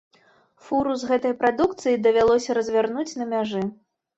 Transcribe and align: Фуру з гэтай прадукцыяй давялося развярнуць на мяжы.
Фуру 0.69 0.95
з 1.01 1.09
гэтай 1.11 1.35
прадукцыяй 1.41 1.99
давялося 2.09 2.59
развярнуць 2.59 3.09
на 3.21 3.31
мяжы. 3.37 3.61